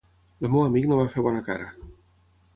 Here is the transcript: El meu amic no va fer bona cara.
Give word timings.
El 0.39 0.47
meu 0.53 0.63
amic 0.69 0.87
no 0.93 0.97
va 1.01 1.05
fer 1.17 1.27
bona 1.29 1.45
cara. 1.51 1.71